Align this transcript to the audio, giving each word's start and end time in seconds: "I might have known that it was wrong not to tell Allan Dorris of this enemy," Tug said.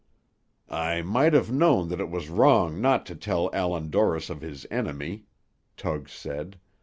"I 0.77 1.03
might 1.03 1.33
have 1.33 1.51
known 1.51 1.89
that 1.89 1.99
it 1.99 2.09
was 2.09 2.27
wrong 2.31 2.81
not 2.81 3.05
to 3.05 3.15
tell 3.15 3.51
Allan 3.53 3.91
Dorris 3.91 4.31
of 4.31 4.39
this 4.39 4.65
enemy," 4.71 5.25
Tug 5.77 6.09
said. 6.09 6.57